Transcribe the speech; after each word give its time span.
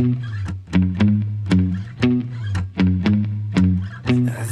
I 0.00 0.02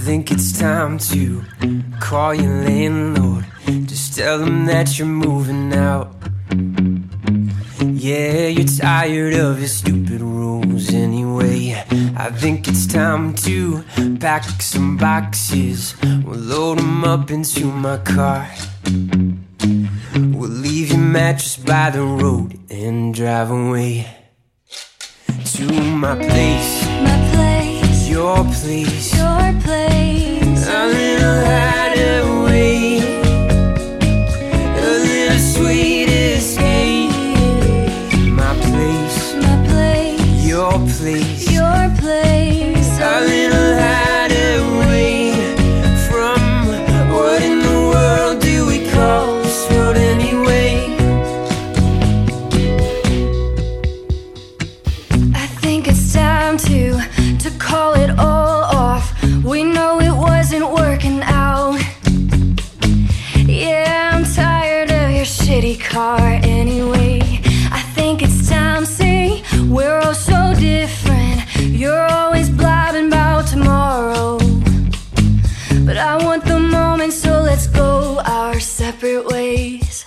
think 0.04 0.30
it's 0.30 0.58
time 0.58 0.98
to 0.98 1.42
call 2.00 2.34
your 2.34 2.64
landlord. 2.64 3.46
Just 3.86 4.14
tell 4.14 4.42
him 4.42 4.66
that 4.66 4.98
you're 4.98 5.08
moving 5.08 5.72
out. 5.72 6.14
Yeah, 7.80 8.48
you're 8.48 8.66
tired 8.66 9.32
of 9.36 9.56
his 9.56 9.78
stupid 9.78 10.20
rules 10.20 10.92
anyway. 10.92 11.82
I 12.14 12.30
think 12.30 12.68
it's 12.68 12.86
time 12.86 13.34
to 13.36 13.82
pack 14.20 14.44
some 14.60 14.98
boxes. 14.98 15.94
We'll 16.02 16.40
load 16.40 16.78
them 16.78 17.04
up 17.04 17.30
into 17.30 17.64
my 17.64 17.96
car. 17.98 18.50
We'll 20.14 20.50
leave 20.50 20.90
your 20.90 20.98
mattress 20.98 21.56
by 21.56 21.88
the 21.88 22.02
road 22.02 22.58
and 22.70 23.14
drive 23.14 23.50
away 23.50 24.17
to 25.58 25.64
my 25.64 26.14
place. 26.14 26.86
My 27.02 27.18
place. 27.32 28.08
Your 28.08 28.44
place. 28.44 29.16
Your 29.16 29.52
place. 29.64 30.68
A 30.68 30.86
little 30.86 31.38
hideaway. 31.50 33.00
A 34.78 34.90
little 35.04 35.38
sweet. 35.38 35.87
secret 79.18 79.32
ways 79.34 80.04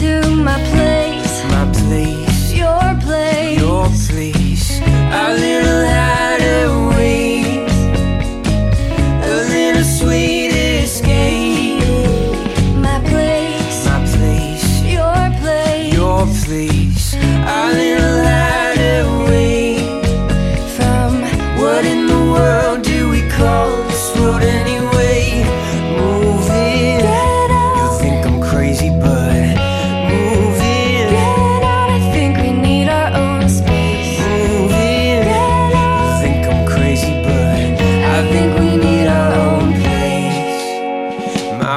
to 0.00 0.30
my 0.30 0.58
place, 0.70 1.44
my 1.50 1.72
place, 1.72 2.52
your 2.52 3.00
place, 3.00 3.58
your 3.58 3.86
place. 3.86 4.80
I 4.82 5.34
live 5.34 5.65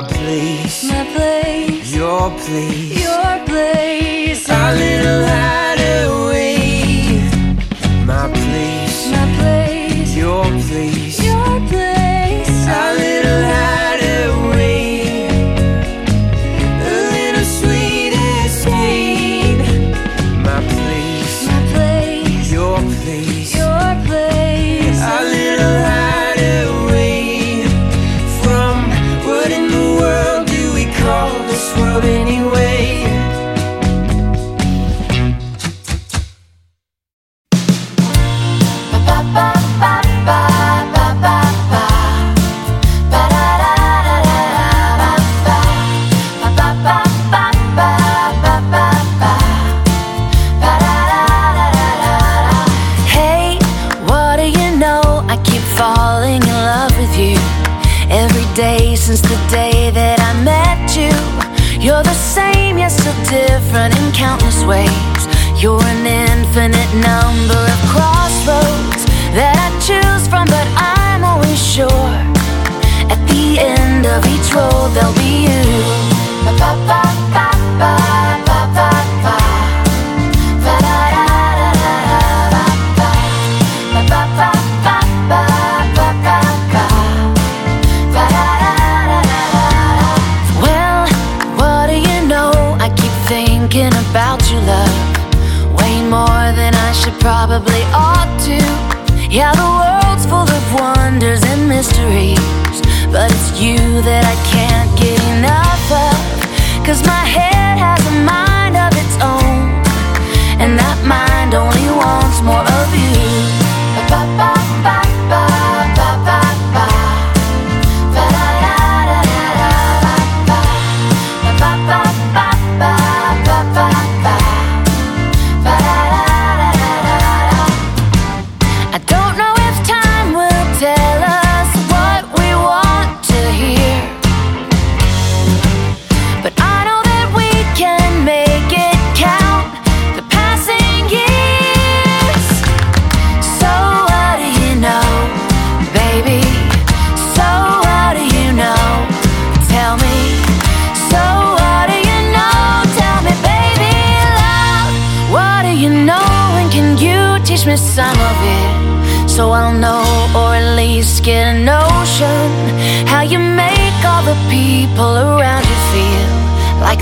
my 0.02 0.08
place, 0.08 0.84
my 0.86 1.04
place, 1.14 1.94
your 1.94 2.30
place, 2.30 3.04
your 3.04 3.46
place, 3.46 4.50
our 4.50 4.74
little 4.74 5.26
house. 5.26 5.69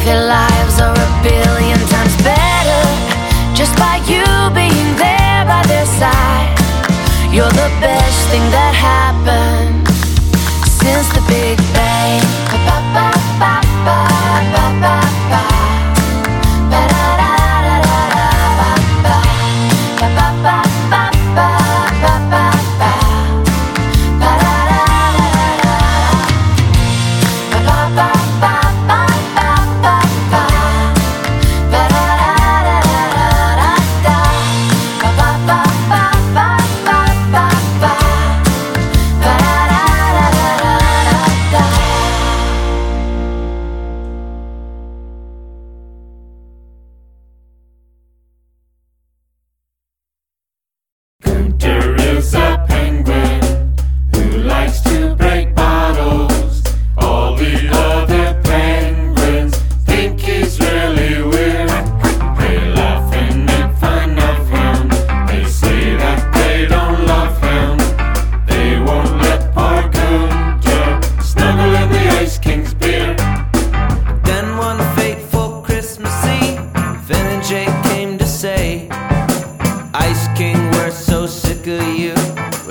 their 0.07 0.25
lives 0.25 0.80
are 0.80 0.95
a 0.95 1.09
billion 1.21 1.77
times 1.92 2.15
better 2.24 2.83
just 3.54 3.75
by 3.75 3.98
you 4.07 4.24
being 4.56 4.89
there 4.95 5.44
by 5.44 5.62
their 5.68 5.86
side. 6.00 6.56
You're 7.30 7.51
the 7.51 7.71
best 7.81 8.30
thing 8.30 8.45
that 8.56 8.74
happened. 8.74 9.06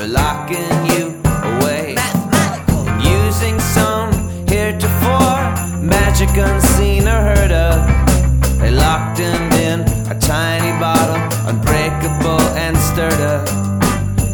locking 0.06 0.70
you 0.92 1.20
away. 1.24 1.96
And 1.98 3.02
using 3.02 3.58
some 3.60 4.12
heretofore 4.48 5.42
magic 5.82 6.30
unseen 6.36 7.06
or 7.08 7.20
heard 7.30 7.52
of. 7.52 7.86
They 8.60 8.70
locked 8.70 9.18
him 9.18 9.52
in 9.52 9.80
a 10.10 10.18
tiny 10.18 10.72
bottle, 10.80 11.16
unbreakable 11.48 12.40
and 12.56 12.76
stirred 12.76 13.20
up. 13.20 13.48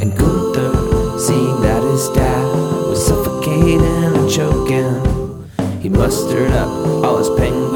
And 0.00 0.16
Gunther, 0.16 1.18
seeing 1.18 1.60
that 1.62 1.82
his 1.82 2.08
dad 2.10 2.46
was 2.88 3.06
suffocating 3.06 3.82
and 3.82 4.30
choking, 4.30 5.50
he 5.80 5.88
mustered 5.88 6.52
up 6.52 6.68
all 7.04 7.18
his 7.18 7.28
penguins. 7.30 7.71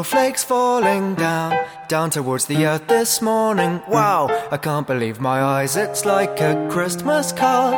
Snowflakes 0.00 0.42
falling 0.42 1.14
down, 1.14 1.54
down 1.86 2.08
towards 2.08 2.46
the 2.46 2.64
earth 2.64 2.86
this 2.86 3.20
morning. 3.20 3.82
Wow, 3.86 4.28
I 4.50 4.56
can't 4.56 4.86
believe 4.86 5.20
my 5.20 5.42
eyes, 5.42 5.76
it's 5.76 6.06
like 6.06 6.40
a 6.40 6.68
Christmas 6.70 7.32
card. 7.32 7.74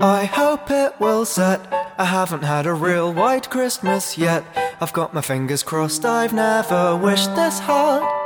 I 0.00 0.26
hope 0.26 0.70
it 0.70 0.94
will 1.00 1.24
set. 1.24 1.60
I 1.98 2.04
haven't 2.04 2.44
had 2.44 2.66
a 2.66 2.72
real 2.72 3.12
white 3.12 3.50
Christmas 3.50 4.16
yet. 4.16 4.44
I've 4.80 4.92
got 4.92 5.12
my 5.12 5.22
fingers 5.22 5.64
crossed, 5.64 6.04
I've 6.04 6.32
never 6.32 6.96
wished 6.96 7.34
this 7.34 7.58
hard. 7.58 8.19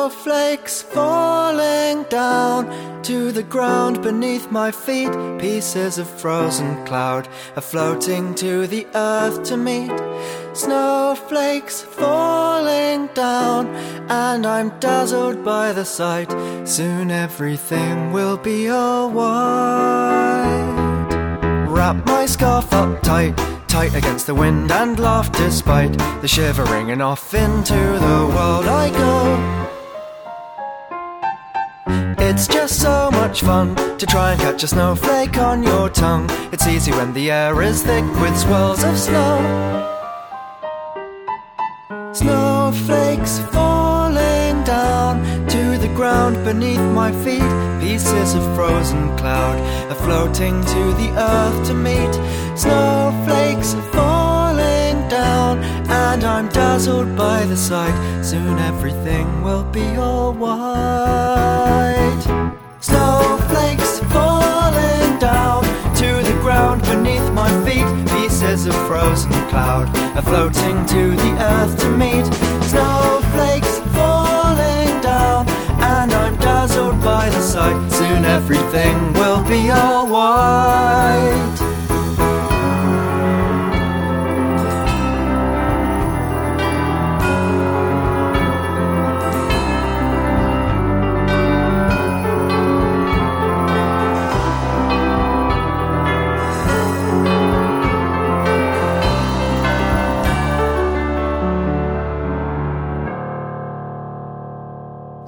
Snowflakes 0.00 0.80
falling 0.80 2.04
down 2.04 3.02
to 3.02 3.32
the 3.32 3.42
ground 3.42 4.00
beneath 4.02 4.50
my 4.50 4.70
feet. 4.70 5.12
Pieces 5.38 5.98
of 5.98 6.08
frozen 6.08 6.86
cloud 6.86 7.28
are 7.54 7.60
floating 7.60 8.34
to 8.36 8.66
the 8.66 8.86
earth 8.94 9.42
to 9.44 9.58
meet. 9.58 9.92
Snowflakes 10.54 11.82
falling 11.82 13.08
down, 13.08 13.66
and 14.08 14.46
I'm 14.46 14.70
dazzled 14.80 15.44
by 15.44 15.74
the 15.74 15.84
sight. 15.84 16.30
Soon 16.66 17.10
everything 17.10 18.10
will 18.10 18.38
be 18.38 18.70
all 18.70 19.10
white. 19.10 20.46
Wrap 21.68 22.06
my 22.06 22.24
scarf 22.24 22.72
up 22.72 23.02
tight 23.02 23.36
tight 23.68 23.94
against 23.94 24.26
the 24.26 24.34
wind 24.34 24.72
and 24.72 24.98
laugh 24.98 25.30
despite 25.32 25.92
the 26.22 26.26
shivering 26.26 26.90
and 26.90 27.02
off 27.02 27.34
into 27.34 27.74
the 27.74 28.26
world 28.34 28.66
I 28.66 28.88
go. 28.90 29.69
It's 32.40 32.48
just 32.48 32.80
so 32.80 33.10
much 33.10 33.42
fun 33.42 33.76
to 33.98 34.06
try 34.06 34.32
and 34.32 34.40
catch 34.40 34.62
a 34.62 34.66
snowflake 34.66 35.36
on 35.36 35.62
your 35.62 35.90
tongue. 35.90 36.26
It's 36.52 36.66
easy 36.66 36.90
when 36.90 37.12
the 37.12 37.30
air 37.30 37.60
is 37.60 37.82
thick 37.82 38.02
with 38.18 38.34
swirls 38.34 38.82
of 38.82 38.98
snow. 38.98 39.36
Snowflakes 42.14 43.40
falling 43.52 44.64
down 44.64 45.22
to 45.48 45.76
the 45.76 45.92
ground 45.94 46.42
beneath 46.42 46.80
my 46.80 47.12
feet. 47.12 47.52
Pieces 47.78 48.32
of 48.34 48.42
frozen 48.56 49.14
cloud 49.18 49.60
are 49.90 50.02
floating 50.06 50.64
to 50.64 50.82
the 50.94 51.10
earth 51.18 51.66
to 51.66 51.74
meet. 51.74 52.14
Snowflakes 52.58 53.74
falling 53.92 54.96
down, 55.10 55.62
and 55.90 56.24
I'm 56.24 56.48
dazzled 56.48 57.14
by 57.18 57.44
the 57.44 57.56
sight. 57.58 58.24
Soon 58.24 58.58
everything 58.60 59.42
will 59.42 59.64
be 59.64 59.84
all 59.96 60.32
white. 60.32 61.49
Pieces 68.60 68.76
of 68.76 68.86
frozen 68.86 69.32
cloud 69.48 69.88
are 70.14 70.20
floating 70.20 70.84
to 70.84 71.16
the 71.16 71.32
earth 71.40 71.80
to 71.80 71.88
meet. 71.96 72.26
Snowflakes 72.64 73.78
falling 73.96 75.00
down, 75.00 75.48
and 75.80 76.12
I'm 76.12 76.36
dazzled 76.36 77.00
by 77.02 77.30
the 77.30 77.40
sight. 77.40 77.90
Soon 77.90 78.26
everything 78.26 79.14
will 79.14 79.42
be 79.48 79.70
all 79.70 80.06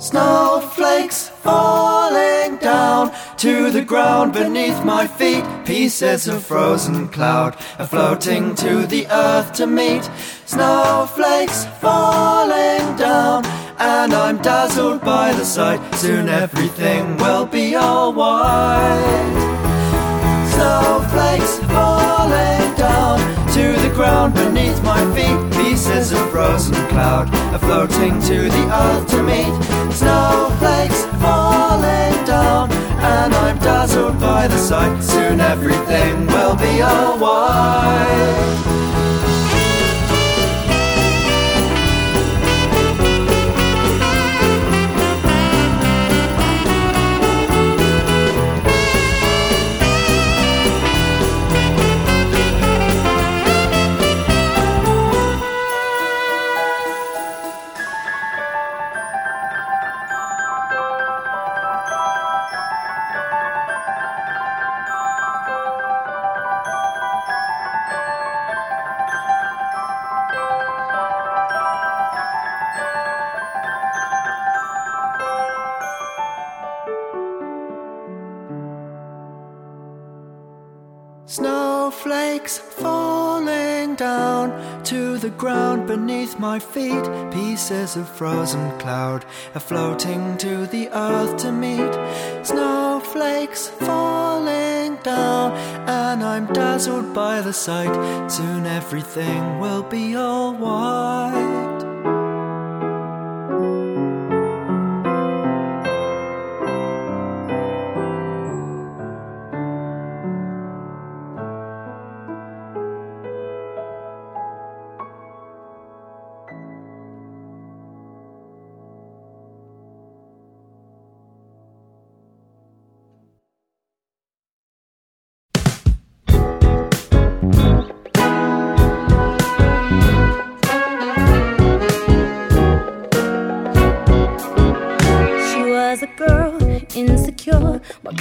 Snowflakes 0.02 1.28
falling 1.28 2.56
down 2.56 3.12
to 3.36 3.70
the 3.70 3.84
ground 3.84 4.32
beneath 4.32 4.84
my 4.84 5.06
feet. 5.06 5.44
Pieces 5.64 6.26
of 6.26 6.44
frozen 6.44 7.06
cloud 7.06 7.56
are 7.78 7.86
floating 7.86 8.56
to 8.56 8.84
the 8.84 9.06
earth 9.06 9.52
to 9.52 9.66
meet. 9.68 10.02
Snowflakes 10.44 11.66
falling 11.80 12.96
down, 12.96 13.46
and 13.78 14.12
I'm 14.12 14.38
dazzled 14.38 15.02
by 15.02 15.34
the 15.34 15.44
sight. 15.44 15.80
Soon 15.94 16.28
everything 16.28 17.16
will 17.18 17.46
be 17.46 17.76
all 17.76 18.12
white. 18.12 19.38
Snowflakes 20.52 21.58
falling 21.70 22.74
down 22.74 23.20
to 23.52 23.80
the 23.80 23.94
ground 23.94 24.34
beneath 24.34 24.82
my 24.82 25.00
feet. 25.14 25.62
Pieces 25.62 26.10
of 26.10 26.28
frozen 26.32 26.74
cloud 26.88 27.32
are 27.54 27.58
floating 27.60 28.20
to 28.22 28.48
the 28.50 28.64
earth 28.74 29.08
to 29.10 29.22
meet. 29.22 29.71
Snowflakes 29.94 31.04
falling 31.20 32.24
down, 32.24 32.72
and 32.72 33.34
I'm 33.34 33.58
dazzled 33.58 34.18
by 34.18 34.48
the 34.48 34.56
sight. 34.56 35.02
Soon 35.02 35.40
everything 35.40 36.26
will 36.26 36.56
be 36.56 36.80
all 36.80 37.18
Snowflakes 81.92 82.56
falling 82.56 83.96
down 83.96 84.82
to 84.84 85.18
the 85.18 85.28
ground 85.28 85.86
beneath 85.86 86.38
my 86.38 86.58
feet. 86.58 87.04
Pieces 87.30 87.96
of 87.96 88.08
frozen 88.08 88.78
cloud 88.78 89.26
are 89.54 89.60
floating 89.60 90.38
to 90.38 90.66
the 90.66 90.88
earth 90.88 91.36
to 91.42 91.52
meet. 91.52 91.92
Snowflakes 92.46 93.68
falling 93.68 94.96
down, 95.02 95.52
and 95.86 96.24
I'm 96.24 96.46
dazzled 96.54 97.12
by 97.12 97.42
the 97.42 97.52
sight. 97.52 97.94
Soon 98.30 98.64
everything 98.64 99.60
will 99.60 99.82
be 99.82 100.16
all 100.16 100.54
white. 100.54 101.51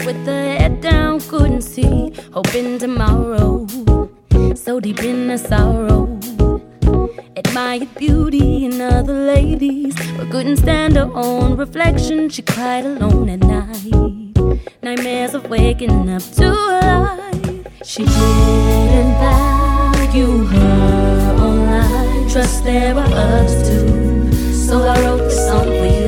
With 0.05 0.25
her 0.25 0.57
head 0.57 0.81
down, 0.81 1.19
couldn't 1.21 1.61
see, 1.61 2.13
hoping 2.33 2.79
tomorrow, 2.79 3.67
so 4.55 4.79
deep 4.79 5.03
in 5.03 5.29
her 5.29 5.37
sorrow. 5.37 6.19
Admired 7.35 7.93
beauty 7.95 8.65
in 8.65 8.81
other 8.81 9.13
ladies, 9.13 9.95
but 10.17 10.29
couldn't 10.31 10.57
stand 10.57 10.95
her 10.95 11.09
own 11.13 11.55
reflection. 11.57 12.29
She 12.29 12.41
cried 12.41 12.85
alone 12.85 13.29
at 13.29 13.39
night, 13.39 14.35
nightmares 14.81 15.33
of 15.33 15.49
waking 15.49 16.09
up 16.09 16.23
to 16.37 16.49
life. 16.49 17.67
She 17.83 18.03
didn't 18.05 19.15
value 19.23 20.45
her 20.45 21.35
own 21.39 21.65
life. 21.67 22.31
Trust 22.31 22.63
there 22.63 22.95
are 22.95 23.13
others 23.13 23.67
too, 23.67 24.31
so 24.53 24.83
I 24.87 24.99
wrote 25.01 25.17
this 25.17 25.47
song 25.47 25.65
for 25.65 25.85
you. 25.85 26.00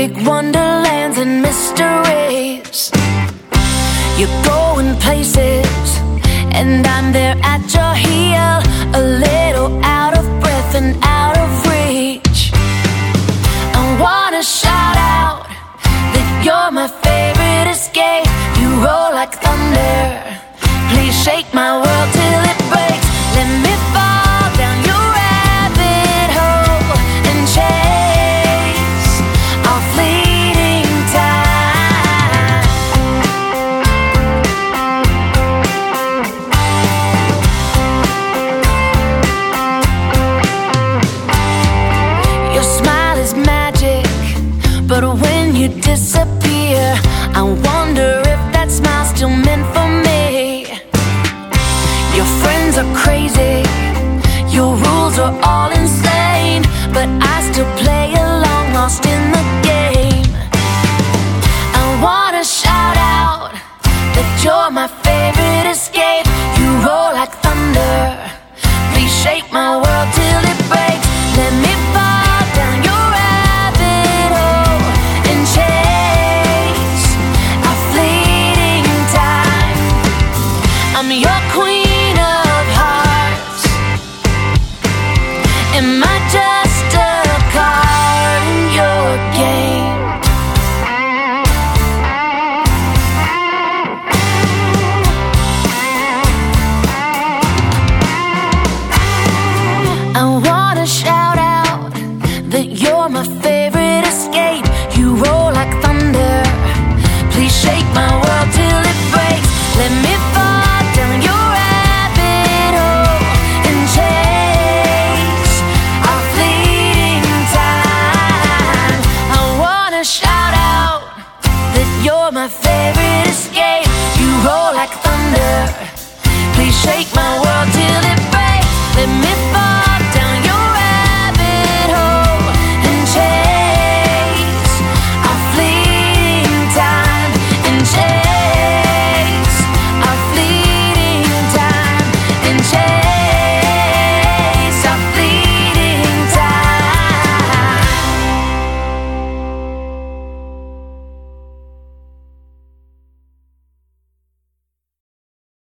Big 0.00 0.16
wonderlands 0.26 0.59